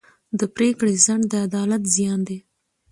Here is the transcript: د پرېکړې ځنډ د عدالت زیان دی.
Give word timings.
د 0.39 0.41
پرېکړې 0.55 0.93
ځنډ 1.05 1.23
د 1.31 1.33
عدالت 1.47 1.83
زیان 1.95 2.19
دی. 2.27 2.37